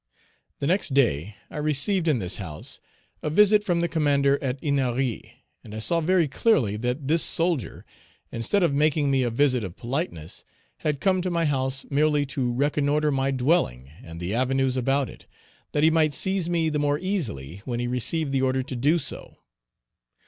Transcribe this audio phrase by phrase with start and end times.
[0.57, 2.79] The next day I received, in this house,
[3.21, 7.85] a visit from the commander at Ennery, and I saw very clearly that this soldier,
[8.31, 10.43] instead of making me a visit of politeness,
[10.77, 15.27] had come to my house merely to reconnoitre my dwelling and the avenues about it,
[15.71, 18.97] that he might seize me the more easily when he received the order to do
[18.97, 19.37] so.